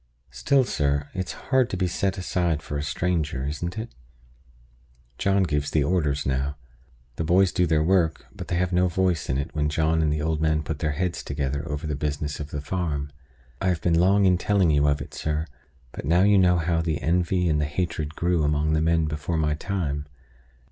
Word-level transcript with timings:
Still, 0.31 0.63
sir, 0.63 1.09
it's 1.13 1.33
hard 1.53 1.69
to 1.69 1.77
be 1.77 1.85
set 1.85 2.17
aside 2.17 2.63
for 2.63 2.75
a 2.75 2.81
stranger; 2.81 3.45
isn't 3.45 3.77
it? 3.77 3.93
John 5.19 5.43
gives 5.43 5.69
the 5.69 5.83
orders 5.83 6.25
now. 6.25 6.57
The 7.17 7.23
boys 7.23 7.51
do 7.51 7.67
their 7.67 7.83
work; 7.83 8.25
but 8.33 8.47
they 8.47 8.55
have 8.55 8.73
no 8.73 8.87
voice 8.87 9.29
in 9.29 9.37
it 9.37 9.53
when 9.53 9.69
John 9.69 10.01
and 10.01 10.11
the 10.11 10.19
old 10.19 10.41
man 10.41 10.63
put 10.63 10.79
their 10.79 10.93
heads 10.93 11.21
together 11.23 11.69
over 11.69 11.85
the 11.85 11.95
business 11.95 12.39
of 12.39 12.49
the 12.49 12.61
farm. 12.61 13.11
I 13.61 13.67
have 13.67 13.81
been 13.81 13.93
long 13.99 14.25
in 14.25 14.39
telling 14.39 14.71
you 14.71 14.87
of 14.87 15.01
it, 15.03 15.13
sir, 15.13 15.45
but 15.91 16.03
now 16.03 16.23
you 16.23 16.39
know 16.39 16.57
how 16.57 16.81
the 16.81 16.99
envy 16.99 17.47
and 17.47 17.61
the 17.61 17.65
hatred 17.65 18.15
grew 18.15 18.41
among 18.41 18.73
the 18.73 18.81
men 18.81 19.05
before 19.05 19.37
my 19.37 19.53
time. 19.53 20.07